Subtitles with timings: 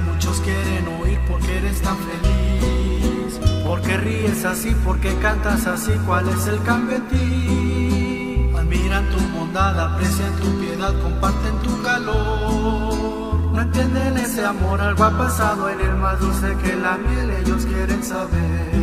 [0.00, 3.40] muchos quieren oír por qué eres tan feliz.
[3.64, 4.70] ¿Por qué ríes así?
[4.84, 5.92] ¿Por qué cantas así?
[6.06, 8.50] ¿Cuál es el cambio en ti?
[8.56, 13.50] Admiran tu bondad, aprecian tu piedad, comparten tu calor.
[13.52, 17.64] No entienden ese amor, algo ha pasado en el más dulce que la miel, ellos
[17.66, 18.80] quieren saber.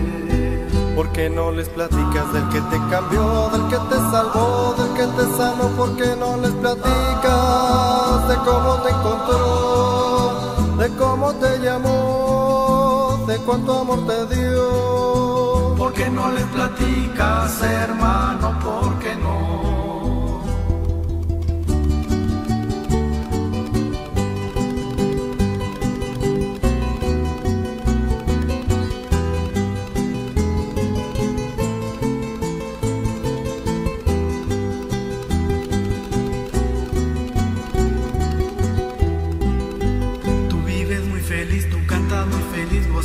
[0.95, 5.05] ¿Por qué no les platicas del que te cambió, del que te salvó, del que
[5.16, 5.67] te sanó?
[5.77, 10.16] ¿Por qué no les platicas de cómo te encontró,
[10.77, 15.76] de cómo te llamó, de cuánto amor te dio?
[15.77, 18.59] ¿Por qué no les platicas, hermano?
[18.59, 19.77] ¿Por qué no?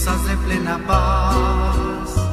[0.02, 1.36] Gozas de plena paz.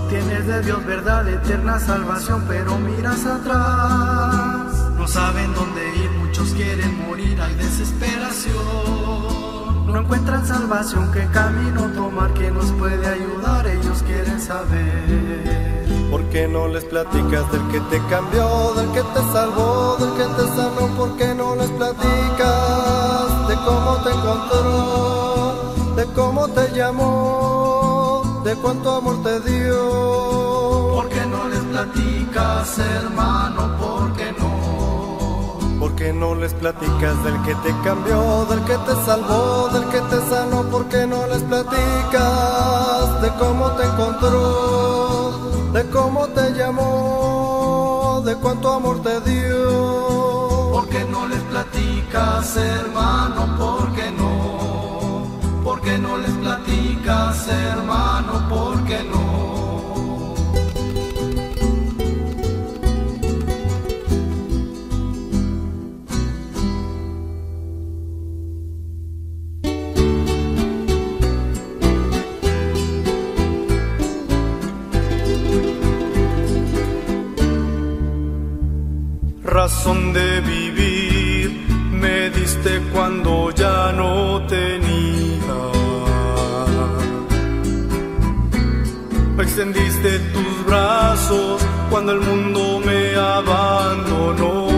[0.09, 4.73] Tienes de Dios verdad, eterna salvación, pero miras atrás.
[4.97, 8.55] No saben dónde ir, muchos quieren morir, hay desesperación.
[9.85, 15.87] No encuentran salvación, qué camino tomar, que nos puede ayudar, ellos quieren saber.
[16.09, 20.23] ¿Por qué no les platicas del que te cambió, del que te salvó, del que
[20.23, 20.87] te sanó?
[20.97, 27.58] ¿Por qué no les platicas de cómo te encontró, de cómo te llamó,
[28.49, 30.91] de cuánto amor te dio?
[30.95, 33.77] ¿Por qué no les platicas, hermano?
[33.77, 35.79] ¿Por qué no?
[35.79, 40.01] ¿Por qué no les platicas del que te cambió, del que te salvó, del que
[40.11, 40.63] te sanó?
[40.63, 48.73] ¿Por qué no les platicas de cómo te encontró, de cómo te llamó, de cuánto
[48.73, 50.71] amor te dio?
[50.71, 53.41] ¿Por qué no les platicas, hermano?
[53.59, 54.28] ¿Por qué no?
[55.79, 58.49] ¿Por qué no les platicas, hermano?
[58.49, 59.29] ¿Por qué no?
[79.41, 84.68] razón de vivir me diste cuando ya no tenía.
[89.59, 94.69] Extendiste tus brazos cuando el mundo me abandonó.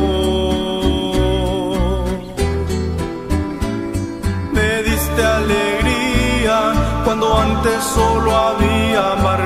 [4.51, 6.73] Me diste alegría
[7.05, 9.40] cuando antes solo había amargura.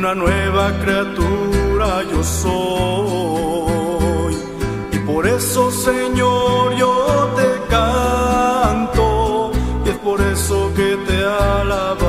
[0.00, 2.54] Una nueva criatura yo soy.
[4.92, 9.50] Y por eso, Señor, yo te canto
[9.84, 11.99] y es por eso que te alabaré.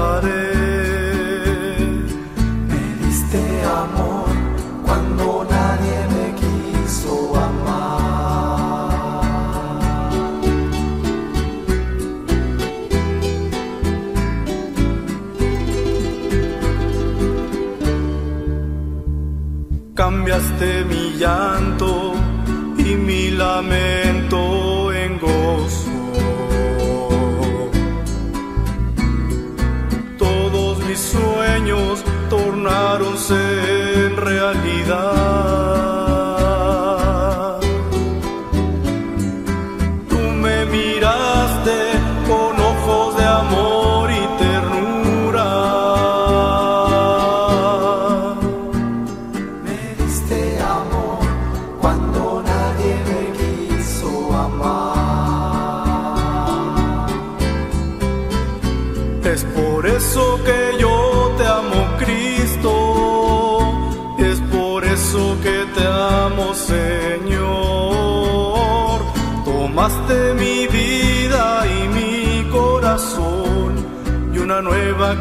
[21.21, 22.13] Llanto
[22.79, 25.91] y mi lamento en gozo.
[30.17, 35.90] Todos mis sueños tornaronse realidad.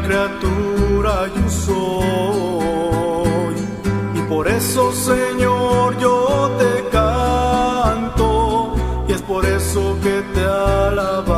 [0.01, 1.81] Criatura yo soy.
[4.15, 8.75] Y por eso, Señor, yo te canto
[9.07, 11.30] y es por eso que te alabaré.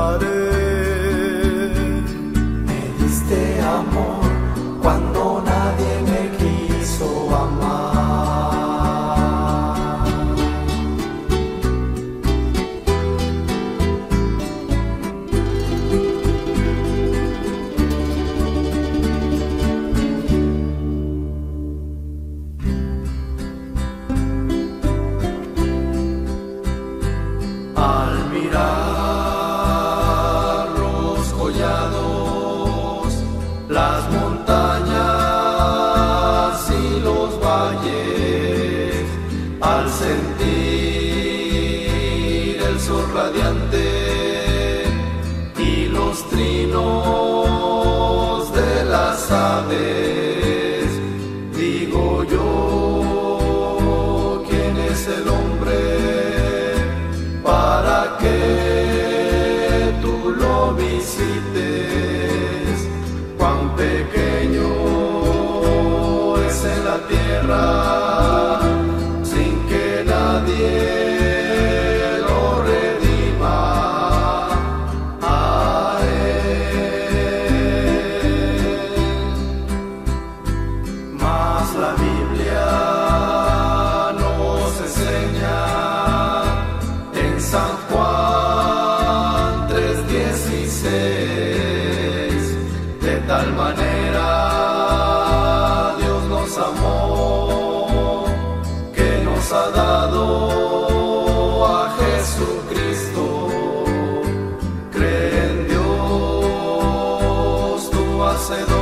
[108.44, 108.73] Tu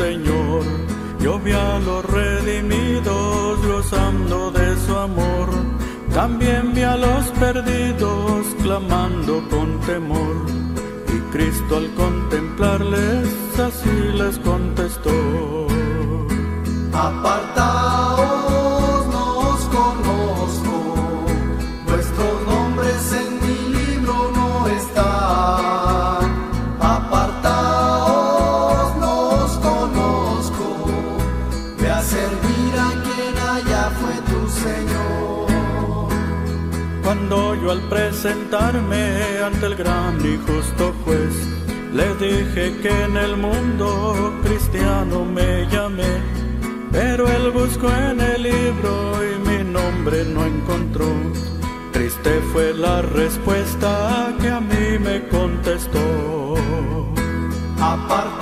[0.00, 0.62] Señor.
[1.20, 5.48] Yo vi a los redimidos gozando de su amor.
[6.14, 10.36] También vi a los perdidos clamando con temor.
[11.14, 13.28] Y Cristo al contemplarles
[13.68, 15.16] así les contestó.
[16.94, 17.89] Apartaos,
[38.30, 41.34] presentarme ante el gran y justo juez,
[41.92, 46.22] le dije que en el mundo cristiano me llamé,
[46.92, 48.92] pero él buscó en el libro
[49.24, 51.06] y mi nombre no encontró.
[51.92, 56.54] Triste fue la respuesta que a mí me contestó.
[57.80, 58.39] Apartaos,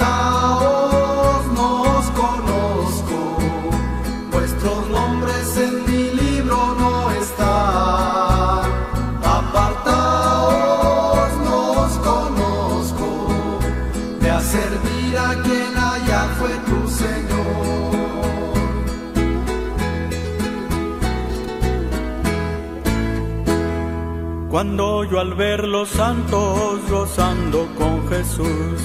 [24.58, 28.80] Cuando yo al ver los santos gozando con Jesús,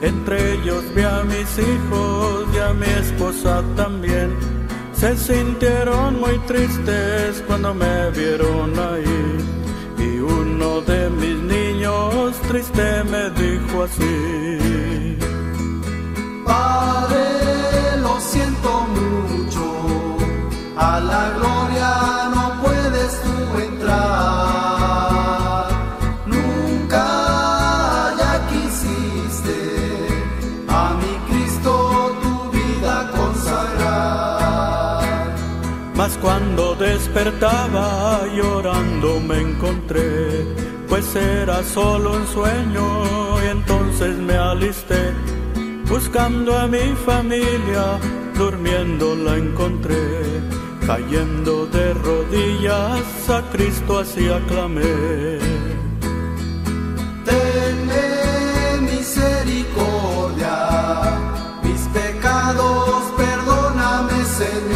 [0.00, 4.36] entre ellos vi a mis hijos y a mi esposa también,
[4.92, 9.36] se sintieron muy tristes cuando me vieron ahí.
[9.98, 15.18] Y uno de mis niños triste me dijo así.
[16.44, 20.18] Padre, lo siento mucho,
[20.76, 24.65] a la gloria no puedes tú entrar.
[36.26, 40.44] Cuando despertaba llorando me encontré,
[40.88, 42.84] pues era solo un sueño
[43.44, 45.12] y entonces me alisté,
[45.88, 48.00] buscando a mi familia,
[48.36, 50.02] durmiendo la encontré,
[50.84, 55.38] cayendo de rodillas a Cristo así aclamé.
[57.24, 58.06] Tenme
[58.80, 60.56] misericordia,
[61.62, 64.75] mis pecados perdóname Señor.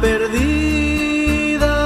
[0.00, 1.76] Perdida,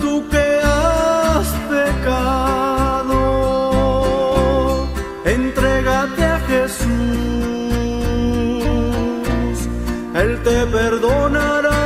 [0.00, 3.18] tú que has pecado,
[5.24, 6.88] entrégate a Jesús,
[10.14, 11.82] Él te perdonará.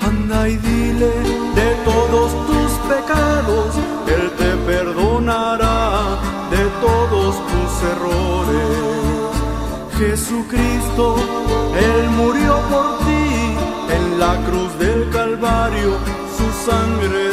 [0.00, 1.12] Anda y dile
[1.60, 3.70] de todos tus pecados,
[4.06, 6.18] Él te perdonará
[6.50, 8.37] de todos tus errores.
[9.98, 11.16] Jesucristo,
[11.74, 13.56] Él murió por ti
[13.96, 15.96] en la cruz del Calvario,
[16.36, 17.27] su sangre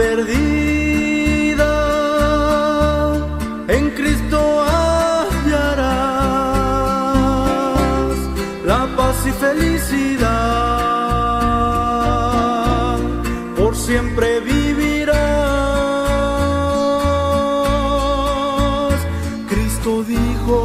[0.00, 1.72] perdida,
[3.68, 5.90] en Cristo hallarás
[8.64, 10.20] la paz y felicidad,
[13.58, 15.18] por siempre vivirás.
[19.50, 20.58] Cristo dijo,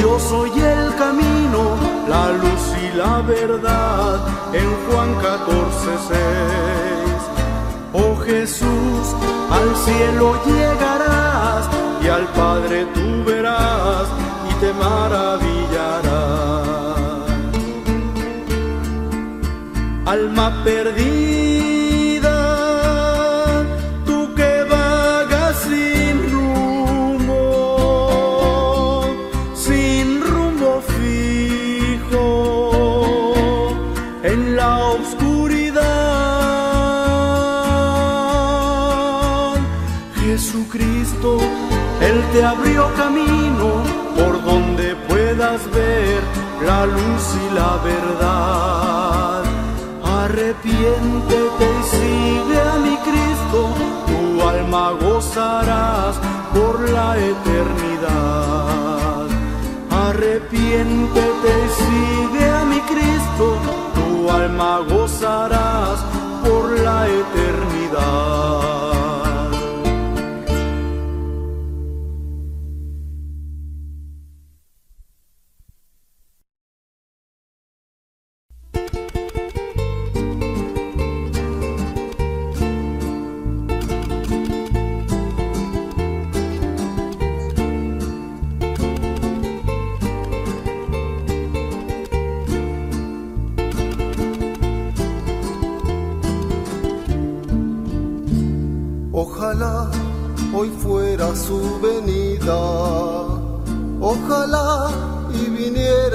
[0.00, 1.62] yo soy el camino,
[2.08, 4.16] la luz y la verdad,
[4.52, 6.97] en Juan 14, 6.
[7.92, 9.14] Oh Jesús,
[9.50, 11.68] al cielo llegarás
[12.02, 14.08] y al Padre tú verás
[14.50, 15.48] y te maravillarás.
[20.04, 21.37] Alma perdida,
[42.38, 43.82] te abrió camino
[44.14, 46.22] por donde puedas ver
[46.64, 49.42] la luz y la verdad.
[50.04, 53.74] Arrepiéntete y sigue a mi Cristo,
[54.06, 56.14] tu alma gozarás
[56.54, 59.26] por la eternidad.
[59.90, 63.58] Arrepiéntete y sigue a mi Cristo,
[63.96, 66.04] tu alma gozarás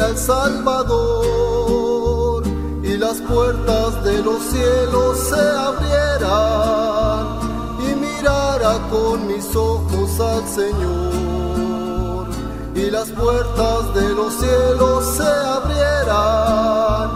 [0.10, 1.94] el Salvador
[2.84, 7.40] y las puertas de los cielos se abrieran
[7.80, 12.28] y mirara con mis ojos al Señor
[12.76, 17.12] y las puertas de los cielos se abrieran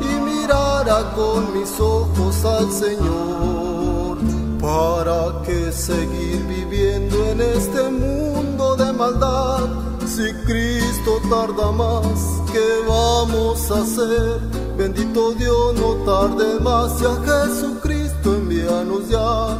[0.00, 4.18] y mirara con mis ojos al Señor.
[4.60, 9.91] ¿Para qué seguir viviendo en este mundo de maldad?
[10.14, 14.40] Si Cristo tarda más, ¿qué vamos a hacer?
[14.76, 19.56] Bendito Dios, no tarde más, ya Jesucristo envíanos ya,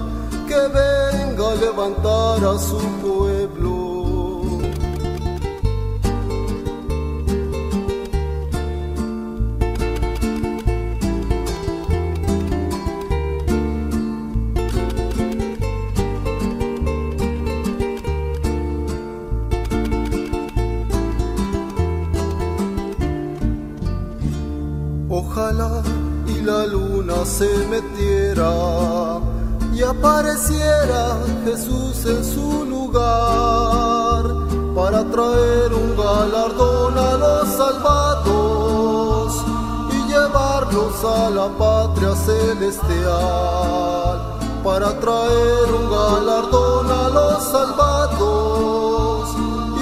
[0.46, 3.71] que venga a levantar a su pueblo.
[27.42, 28.54] Se metiera
[29.74, 34.22] y apareciera Jesús en su lugar
[34.76, 39.42] para traer un galardón a los salvados
[39.90, 44.20] y llevarlos a la patria celestial.
[44.62, 49.34] Para traer un galardón a los salvados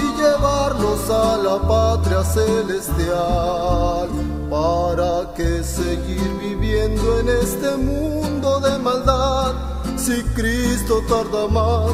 [0.02, 4.30] y llevarlos a la patria celestial.
[4.50, 9.54] ¿Para qué seguir viviendo en este mundo de maldad?
[9.97, 11.92] Si Cristo tarda más,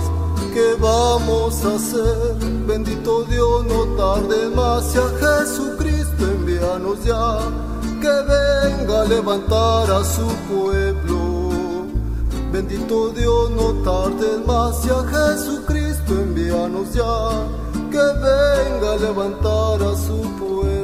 [0.54, 2.34] ¿qué vamos a hacer?
[2.66, 7.40] Bendito Dios, no tarde más, si a Jesucristo envíanos ya,
[8.00, 11.84] que venga a levantar a su pueblo.
[12.50, 17.28] Bendito Dios, no tardes más, ya Jesucristo envíanos ya,
[17.90, 20.75] que venga a levantar a su pueblo.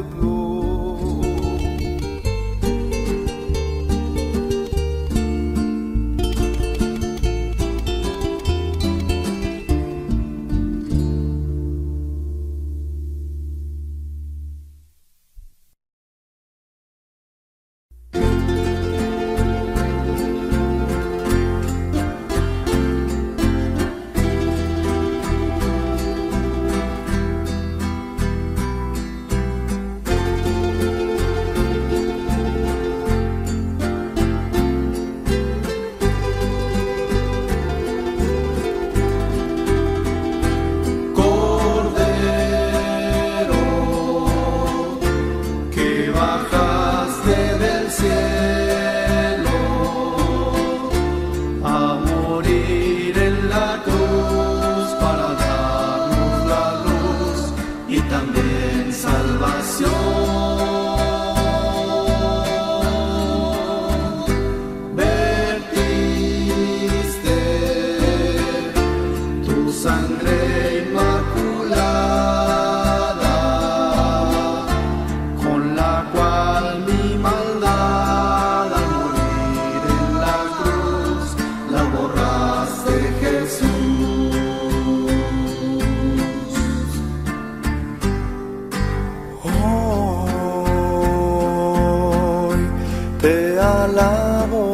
[93.82, 94.71] alabo.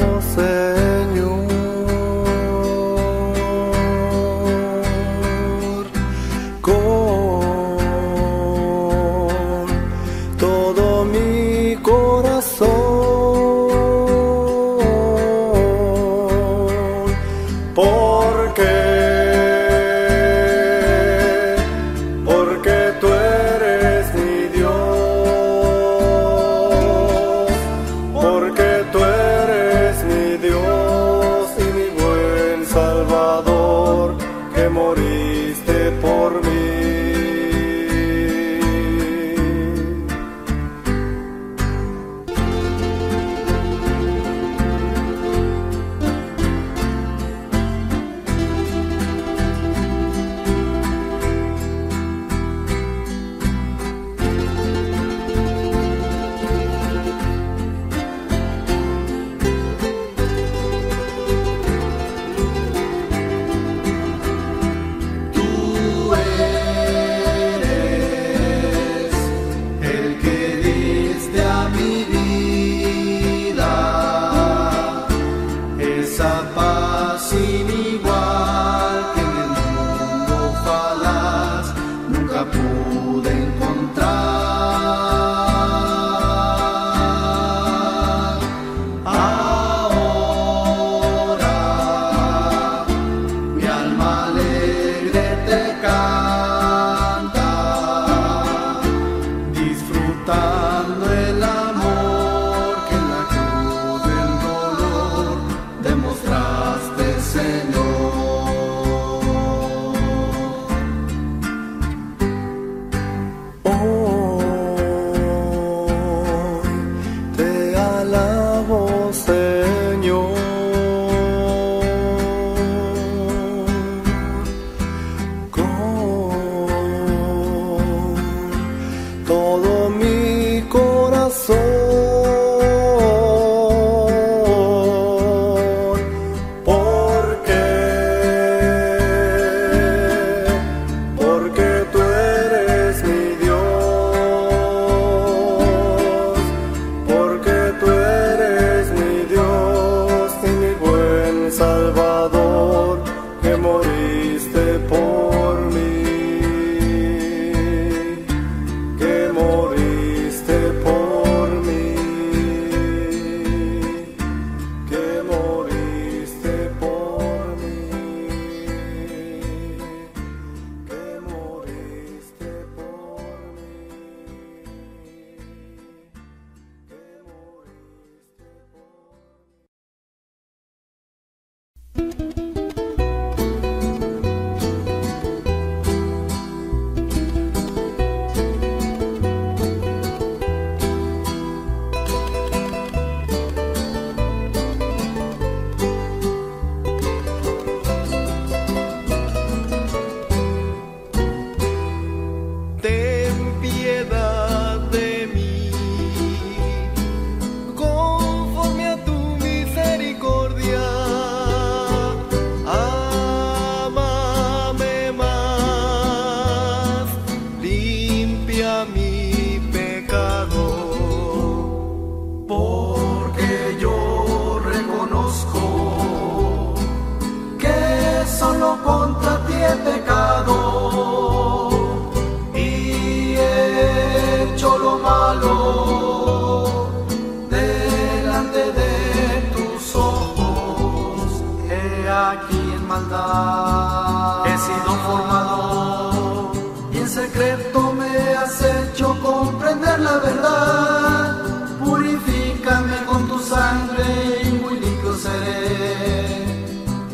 [244.46, 246.52] He sido formado
[246.92, 251.36] y en secreto me has hecho comprender la verdad.
[251.84, 254.04] Purifícame con tu sangre
[254.44, 256.48] y muy limpio seré.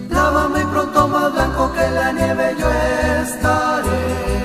[0.08, 2.68] Lávame pronto más blanco que la nieve yo
[3.22, 4.43] estaré.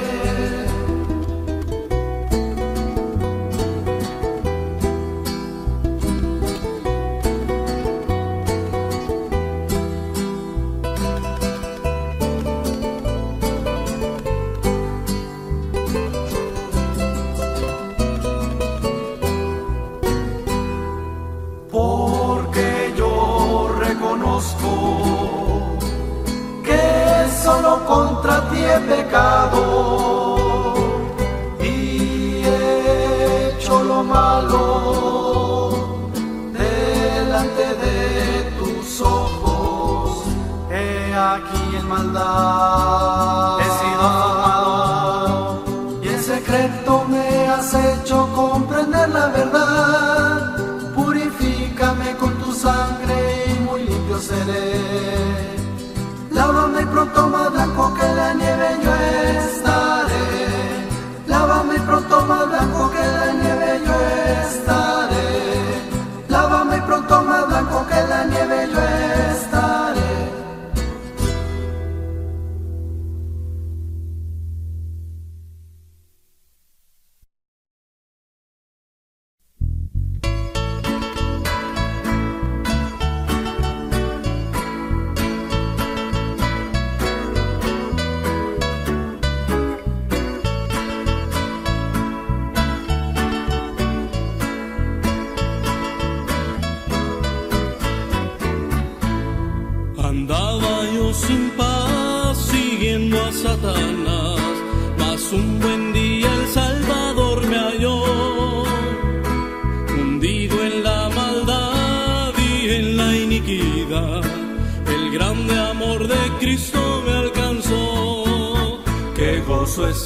[54.69, 55.59] Seré
[56.31, 58.93] Lávame pronto blanco que la nieve yo
[59.45, 60.25] estaré.
[61.27, 62.38] Lávame pronto más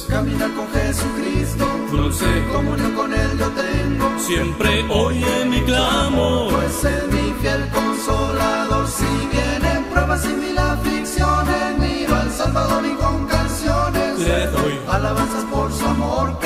[0.08, 1.64] caminar con Jesucristo.
[1.90, 4.18] Dulce comunión con Él yo tengo.
[4.18, 6.52] Siempre oye mi clamor.
[6.52, 8.88] Pues es mi fiel consolador.
[8.88, 14.18] Si vienen pruebas y mil aflicciones, miro al Salvador y con canciones.
[14.18, 16.36] Le doy alabanzas por su amor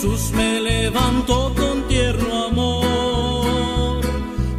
[0.00, 4.00] Jesús me levantó con tierno amor.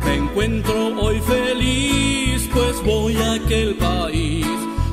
[0.03, 4.45] Me encuentro hoy feliz, pues voy a aquel país.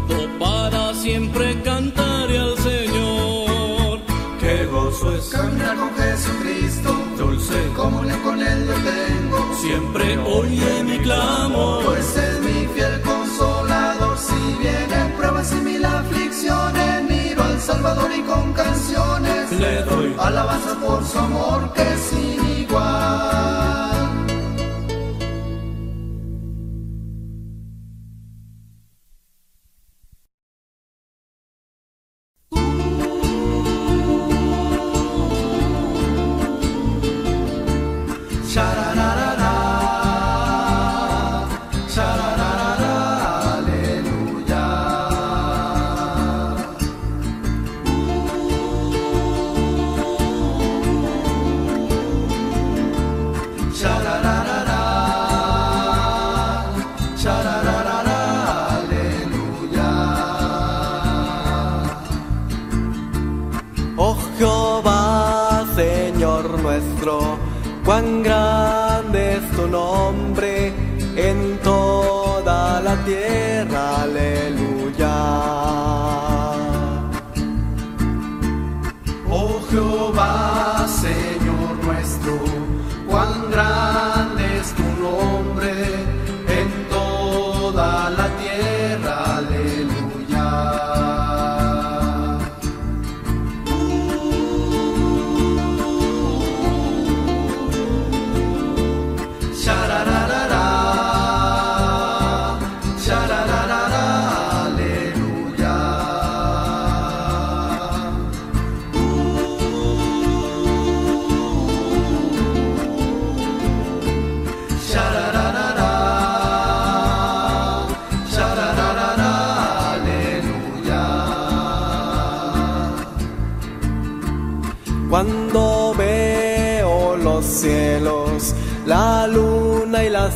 [0.09, 3.99] No para siempre cantaré al Señor.
[4.39, 9.57] Qué gozo es caminar con Jesucristo, dulce comunión con Él yo tengo.
[9.61, 15.06] Siempre oye mi clamor, pues es mi fiel consolador si viene
[17.87, 23.06] Salvador y con canciones le doy alabanza por su amor que es sin igual.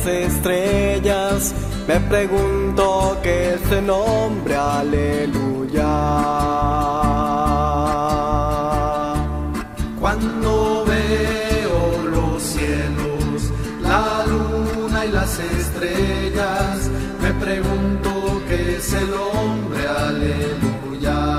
[0.01, 1.53] Las estrellas,
[1.87, 5.85] me pregunto qué es el nombre, aleluya.
[9.99, 16.89] Cuando veo los cielos, la luna y las estrellas,
[17.21, 21.30] me pregunto qué es el hombre, aleluya.